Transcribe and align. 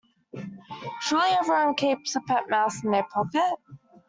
Surely 0.99 1.29
everyone 1.29 1.75
keeps 1.75 2.15
a 2.15 2.21
pet 2.21 2.49
mouse 2.49 2.83
in 2.83 2.89
their 2.89 3.05
pocket? 3.13 3.53